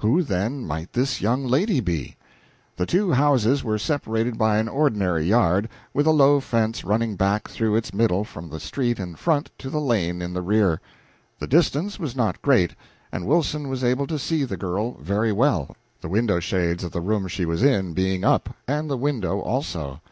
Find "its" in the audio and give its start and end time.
7.76-7.94